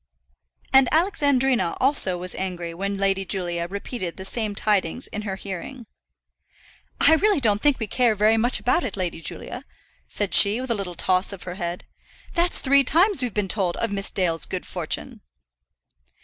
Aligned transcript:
And 0.73 0.89
Alexandrina 0.91 1.77
also 1.79 2.17
was 2.17 2.33
angry 2.33 2.73
when 2.73 2.97
Lady 2.97 3.23
Julia 3.23 3.67
repeated 3.67 4.17
the 4.17 4.25
same 4.25 4.55
tidings 4.55 5.05
in 5.05 5.21
her 5.21 5.35
hearing. 5.35 5.85
"I 6.99 7.13
really 7.13 7.39
don't 7.39 7.61
think 7.61 7.77
we 7.79 7.85
care 7.85 8.15
very 8.15 8.35
much 8.35 8.59
about 8.59 8.83
it, 8.83 8.97
Lady 8.97 9.21
Julia," 9.21 9.63
said 10.07 10.33
she, 10.33 10.59
with 10.59 10.71
a 10.71 10.75
little 10.75 10.95
toss 10.95 11.31
of 11.31 11.43
her 11.43 11.53
head. 11.53 11.85
"That's 12.33 12.61
three 12.61 12.83
times 12.83 13.21
we've 13.21 13.31
been 13.35 13.47
told 13.47 13.77
of 13.77 13.91
Miss 13.91 14.09
Dale's 14.11 14.47
good 14.47 14.65
fortune." 14.65 15.21